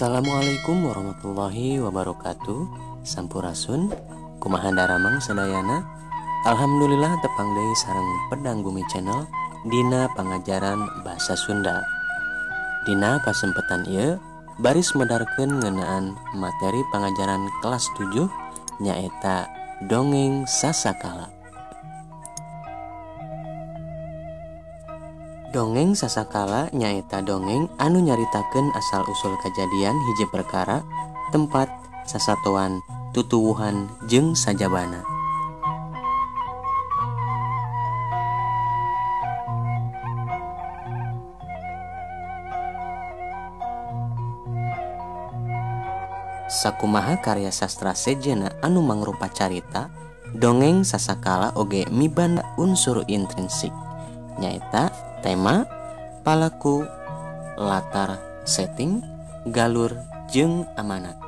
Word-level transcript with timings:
Assalamualaikum 0.00 0.88
warahmatullahi 0.88 1.76
wabarakatuh. 1.76 2.60
Sampurasun 3.04 3.92
Kumaha 4.40 4.72
daramang 4.72 5.20
sedayana? 5.20 5.84
Alhamdulillah 6.48 7.20
tepang 7.20 7.52
deui 7.52 7.76
sareng 7.76 8.08
pedang 8.32 8.64
bumi 8.64 8.80
channel 8.88 9.28
Dina 9.68 10.08
pengajaran 10.16 11.04
bahasa 11.04 11.36
Sunda. 11.36 11.84
Dina 12.88 13.20
kesempatan 13.20 13.84
ieu 13.92 14.16
baris 14.64 14.88
medarkeun 14.96 15.60
ngeunaan 15.60 16.16
materi 16.32 16.80
pengajaran 16.96 17.44
kelas 17.60 17.84
7 18.00 18.24
nyaeta 18.80 19.52
dongeng 19.84 20.48
sasakala 20.48 21.28
dongeng 25.50 25.98
sasakala 25.98 26.70
nyaeta 26.70 27.26
dongeng 27.26 27.66
anu 27.82 27.98
nyaritakan 27.98 28.70
asal-usul 28.70 29.34
kejadian 29.42 29.98
hiji 29.98 30.30
perkara 30.30 30.86
tempat 31.34 31.66
sasatuan 32.06 32.78
tutuwuhan 33.10 33.90
jeng 34.06 34.38
sajabana. 34.38 35.02
Sakumaha 46.46 47.18
karya 47.18 47.50
sastra 47.50 47.98
sejena 47.98 48.54
anu 48.62 48.86
mangrupa 48.86 49.26
carita 49.26 49.90
dongeng 50.30 50.86
sasakala 50.86 51.50
oge 51.58 51.90
miban 51.90 52.38
unsur 52.54 53.02
intrinsik. 53.10 53.89
Nyaeta 54.40 54.88
tema 55.20 55.68
palaku 56.24 56.88
latar 57.60 58.16
setting 58.48 59.04
galur 59.52 59.92
jeng 60.32 60.64
amanat. 60.80 61.20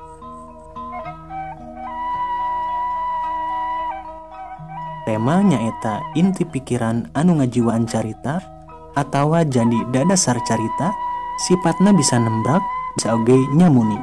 Tema 5.05 5.45
nyaeta 5.45 6.01
inti 6.17 6.49
pikiran 6.49 7.13
anu 7.13 7.37
ngajiwaan 7.37 7.85
carita 7.85 8.41
atau 8.97 9.37
jadi 9.45 9.79
dadasar 9.93 10.41
carita 10.49 10.89
sifatnya 11.45 11.93
bisa 11.93 12.17
nembrak 12.17 12.65
bisa 12.97 13.13
oge 13.13 13.37
nyamuni. 13.53 14.01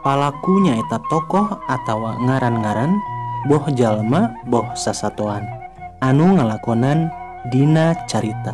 Palaku 0.00 0.64
nyaeta 0.64 0.96
tokoh 1.08 1.60
atau 1.68 2.08
ngaran-ngaran 2.24 2.96
boh 3.48 3.64
jalma 3.72 4.36
boh 4.44 4.68
sasatuan. 4.76 5.46
Anu 6.04 6.36
ngalakonan 6.36 7.08
Dina 7.48 7.96
carita. 8.04 8.52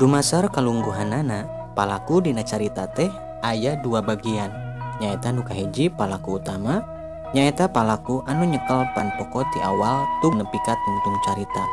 Dumasar 0.00 0.48
kalungguhanana 0.48 1.44
palaku 1.76 2.24
Dina 2.24 2.40
carita 2.40 2.88
teh 2.88 3.12
ayah 3.44 3.76
dua 3.84 4.00
bagian. 4.00 4.48
Nyaeta 4.96 5.36
nukahiji 5.36 5.92
palaku 5.92 6.40
utama 6.40 6.80
nyaeta 7.36 7.68
palaku 7.68 8.24
anu 8.24 8.48
nyekel 8.48 8.80
pan 8.96 9.12
pokok 9.20 9.44
di 9.52 9.60
awal 9.60 10.08
tuh 10.24 10.32
nepikat 10.32 10.76
tungtung 10.88 11.20
carita. 11.20 11.64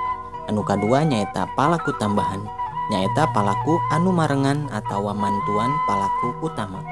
Anu 0.51 0.59
kedua 0.59 1.07
nyaeta 1.07 1.47
palaku 1.55 1.95
tambahan 1.95 2.43
nyaeta 2.91 3.31
palaku 3.31 3.79
anu 3.95 4.11
marengan 4.11 4.67
atau 4.67 5.07
mantuan 5.15 5.71
palaku 5.87 6.35
utama. 6.43 6.83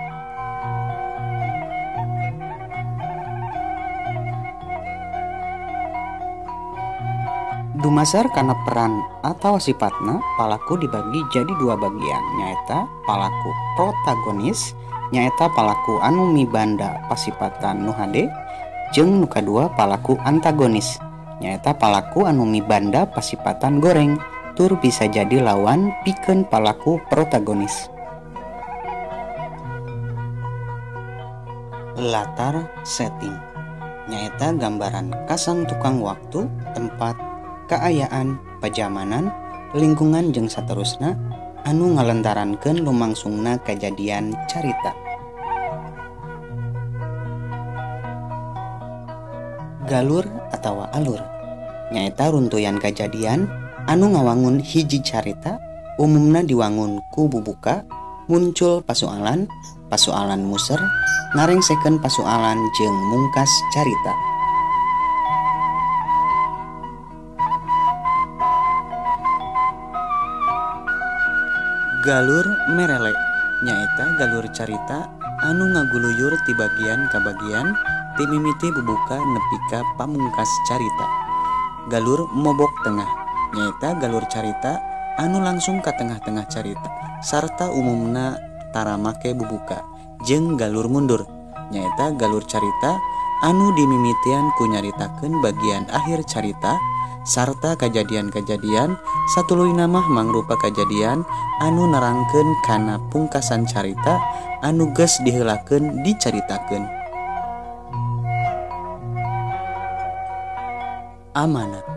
Dumasar 7.81 8.29
karena 8.29 8.53
peran 8.61 9.01
atau 9.25 9.57
sifatnya 9.57 10.21
palaku 10.37 10.77
dibagi 10.77 11.17
jadi 11.33 11.49
dua 11.57 11.73
bagian 11.73 12.23
nyaeta 12.37 12.85
palaku 13.09 13.49
protagonis 13.73 14.77
nyaeta 15.09 15.49
palaku 15.49 15.97
anu 15.97 16.29
mibanda 16.29 17.01
pasipatan 17.09 17.81
nuhade 17.81 18.29
jeng 18.93 19.17
nuka 19.17 19.41
dua 19.41 19.65
palaku 19.73 20.13
antagonis 20.21 21.01
nyaeta 21.41 21.73
palaku 21.73 22.29
anu 22.29 22.45
mibanda 22.45 23.09
pasipatan 23.09 23.81
goreng 23.81 24.13
bisa 24.77 25.09
jadi 25.09 25.41
lawan 25.41 25.89
piken 26.05 26.45
palaku 26.45 27.01
protagonis. 27.09 27.89
Latar 31.97 32.69
setting. 32.85 33.33
Nyaeta 34.05 34.53
gambaran 34.57 35.13
kasang 35.25 35.65
tukang 35.65 36.01
waktu 36.01 36.45
tempat 36.73 37.17
keayaan 37.65 38.37
pajamanan 38.61 39.33
lingkungan 39.73 40.33
jeng 40.35 40.51
saterusna 40.51 41.15
anu 41.63 41.95
ngalentarankeun 41.95 42.81
lumangsungna 42.81 43.61
kejadian 43.61 44.33
carita. 44.49 44.93
Galur 49.89 50.25
atau 50.51 50.85
alur. 50.91 51.21
Nyaeta 51.91 52.31
runtuyan 52.31 52.79
kejadian 52.79 53.60
anu 53.91 54.15
ngawangun 54.15 54.63
hiji 54.63 55.03
carita 55.03 55.59
umumna 55.99 56.39
diwangun 56.47 57.03
ku 57.11 57.27
bubuka 57.27 57.83
muncul 58.31 58.79
pasualan 58.87 59.51
pasualan 59.91 60.47
muser 60.47 60.79
nareng 61.35 61.59
second 61.59 61.99
pasualan 61.99 62.55
jeng 62.79 62.95
mungkas 63.11 63.51
carita. 63.75 64.15
Galur 72.07 72.47
merelek 72.71 73.19
nyaeta 73.67 74.05
galur 74.15 74.47
carita 74.55 75.11
anu 75.43 75.67
ngaguluyur 75.67 76.31
ti 76.47 76.55
bagian 76.55 77.11
ka 77.11 77.19
bagian 77.19 77.75
ti 78.15 78.23
mimiti 78.23 78.71
bubuka 78.71 79.19
nepika 79.19 79.83
pamungkas 79.99 80.47
carita. 80.71 81.07
Galur 81.91 82.23
mobok 82.31 82.71
tengah 82.87 83.20
nyaeta 83.51 83.99
galur 83.99 84.23
carita 84.31 84.79
anu 85.19 85.43
langsung 85.43 85.83
ke 85.83 85.91
tengah-tengah 85.91 86.47
carita 86.47 86.89
sarta 87.21 87.69
umumna 87.69 88.39
tara 88.71 88.95
make 88.95 89.35
bubuka 89.35 89.83
jeng 90.23 90.55
galur 90.55 90.87
mundur. 90.87 91.27
Nyaeta 91.71 92.15
galur 92.19 92.43
carita 92.43 92.99
anu 93.41 93.71
dimimitian 93.73 94.51
ku 94.59 94.67
nyaritakeun 94.67 95.39
bagian 95.39 95.87
akhir 95.89 96.23
carita 96.27 96.75
sarta 97.23 97.77
kejadian-kejadian 97.77 98.97
satu 99.37 99.55
namah 99.61 100.05
mangrupa 100.09 100.57
kejadian 100.57 101.21
anu 101.61 101.85
nerangken 101.85 102.47
karena 102.65 102.97
pungkasan 103.13 103.69
carita 103.69 104.17
anuges 104.65 105.21
dihelaken 105.21 106.01
diceritakan 106.01 106.89
amanat 111.37 111.90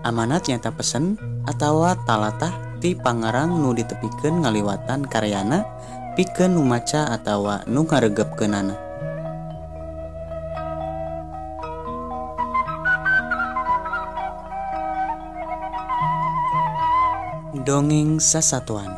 amanat 0.00 0.48
nyata 0.48 0.72
pesen 0.72 1.20
atau 1.44 1.84
talatah 2.08 2.52
di 2.80 2.96
Pangerang 2.96 3.60
nu 3.60 3.76
ditepikan 3.76 4.40
ngaliwatan 4.40 5.04
karyana 5.04 5.68
piken 6.16 6.56
numaca 6.56 7.12
atau 7.12 7.60
nu 7.68 7.84
ngaregep 7.84 8.32
kenana 8.40 8.76
dongeng 17.60 18.16
sasatuan 18.16 18.88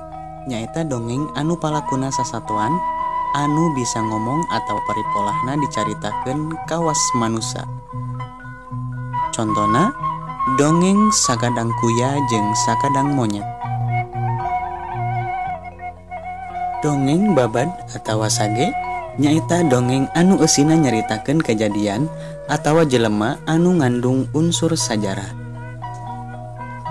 nyaita 0.47 0.87
dongeng 0.87 1.27
anu 1.35 1.59
palakuna 1.59 2.15
sasatuan 2.15 2.71
anu 3.35 3.65
bisa 3.75 3.99
ngomong 3.99 4.45
atau 4.55 4.77
paripolahna 4.87 5.59
dicaritakan 5.59 6.55
kawas 6.71 7.01
manusia 7.19 7.67
contohna 9.35 10.12
dongeng 10.43 11.15
sagadang 11.15 11.71
kuya 11.79 12.19
jeng 12.27 12.51
sakadang 12.67 13.15
monyet. 13.15 13.47
Dongeng 16.83 17.39
babad 17.39 17.71
atau 17.95 18.27
sage 18.27 18.75
nyaita 19.23 19.63
dongeng 19.71 20.11
anu 20.19 20.43
esina 20.43 20.75
nyaritakan 20.75 21.39
kejadian 21.39 22.11
atau 22.51 22.83
jelema 22.83 23.39
anu 23.47 23.79
ngandung 23.79 24.27
unsur 24.35 24.75
sajarah. 24.75 25.31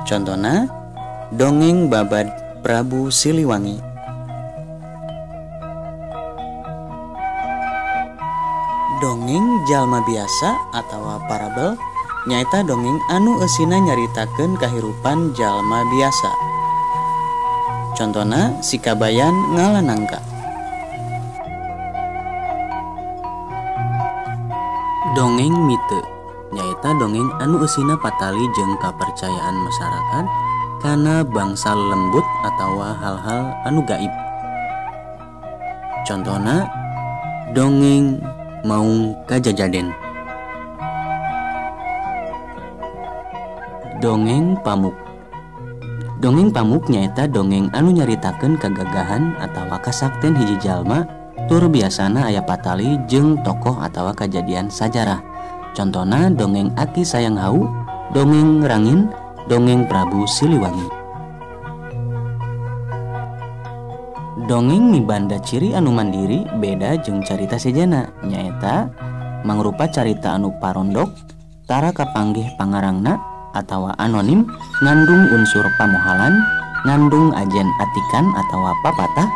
Contohna 0.07 0.71
Dongeng 1.35 1.91
Babad 1.91 2.31
Prabu 2.63 3.11
Siliwangi. 3.11 3.83
Dongeng 9.03 9.67
jalma 9.67 9.99
biasa 10.07 10.55
atau 10.71 11.19
parabel 11.27 11.75
nyaita 12.29 12.61
dongeng 12.61 13.01
anu 13.09 13.41
esina 13.41 13.81
nyaritakeun 13.81 14.53
kahirupan 14.61 15.33
jalma 15.33 15.81
biasa. 15.89 16.29
Contohna 17.97 18.53
sikabayan 18.61 19.33
ngalanangka. 19.57 20.21
Dongeng 25.17 25.65
mite. 25.65 26.01
Nyaita 26.53 26.93
dongeng 27.01 27.29
anu 27.41 27.57
esina 27.65 27.97
patali 27.97 28.45
jeung 28.53 28.77
kepercayaan 28.77 29.57
masyarakat 29.57 30.25
karena 30.85 31.25
bangsa 31.25 31.73
lembut 31.73 32.25
atau 32.45 32.85
hal-hal 32.85 33.49
anu 33.65 33.81
gaib. 33.81 34.13
Contohnya, 36.05 36.69
dongeng 37.53 38.21
maung 38.65 39.17
kajajaden 39.25 39.89
dongeng 44.01 44.57
pamuk. 44.65 44.97
Dongeng 46.17 46.49
pamuk 46.49 46.89
nyaita 46.89 47.29
dongeng 47.29 47.69
anu 47.69 47.93
nyaritakan 47.93 48.57
kegagahan 48.57 49.37
atau 49.37 49.69
kasakten 49.77 50.33
hiji 50.33 50.57
jalma 50.57 51.05
tur 51.45 51.69
biasana 51.69 52.25
ayah 52.33 52.41
patali 52.41 52.97
jeung 53.05 53.37
tokoh 53.45 53.77
atau 53.77 54.09
kejadian 54.13 54.73
sejarah 54.73 55.21
contohnya 55.77 56.33
dongeng 56.33 56.73
Aki 56.73 57.05
sayang 57.05 57.37
hau 57.37 57.69
dongeng 58.09 58.65
rangin 58.65 59.05
dongeng 59.45 59.85
Prabu 59.85 60.25
Siliwangi. 60.25 60.89
Dongeng 64.49 64.97
mibanda 64.97 65.37
ciri 65.45 65.77
anu 65.77 65.93
mandiri 65.93 66.41
beda 66.57 66.97
jeung 67.05 67.21
carita 67.21 67.61
sejana 67.61 68.09
nyaeta 68.25 68.89
mangrupa 69.45 69.85
carita 69.93 70.41
anu 70.41 70.49
parondok 70.57 71.13
tara 71.69 71.93
kapanggih 71.93 72.49
pangarangna 72.57 73.30
atau 73.53 73.91
anonim 73.99 74.47
ngandung 74.83 75.27
unsur 75.31 75.65
pamohalan 75.79 76.39
ngandung 76.87 77.29
ajen 77.37 77.67
atikan 77.77 78.25
atau 78.33 78.59
papatah 78.81 79.29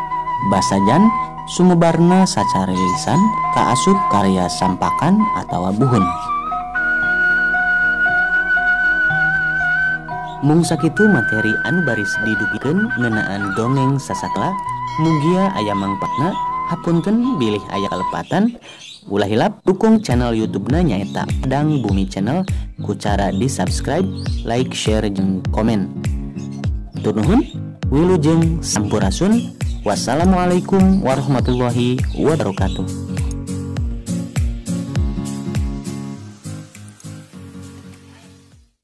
basajan 0.50 1.06
sumebarna 1.46 2.26
secara 2.26 2.74
lisan 2.74 3.20
kaasup 3.54 3.94
karya 4.10 4.50
sampakan 4.50 5.22
atau 5.38 5.70
buhun. 5.74 6.04
Mung 10.44 10.62
sakitu 10.62 11.08
materi 11.10 11.50
anu 11.64 11.82
baris 11.82 12.12
didugikan 12.22 12.86
ngenaan 13.00 13.56
dongeng 13.56 13.98
sasakla 13.98 14.52
mugia 15.00 15.50
ayam 15.58 15.80
mangpakna 15.80 16.30
hapunten 16.70 17.40
bilih 17.40 17.62
ayah 17.72 17.90
kelepatan 17.90 18.54
ulah 19.06 19.30
hilap 19.30 19.62
dukung 19.62 20.02
channel 20.02 20.34
YouTube 20.34 20.66
na 20.74 20.82
nyaeta 20.82 21.26
Pedang 21.42 21.78
Bumi 21.78 22.10
Channel 22.10 22.42
ku 22.82 22.98
cara 22.98 23.30
di 23.30 23.46
subscribe, 23.46 24.06
like, 24.42 24.74
share, 24.74 25.06
jeng 25.06 25.40
komen. 25.54 25.88
Tunuhun, 27.00 27.46
wilujeng 27.88 28.58
sampurasun. 28.60 29.54
Wassalamualaikum 29.86 31.06
warahmatullahi 31.06 32.02
wabarakatuh. 32.18 33.05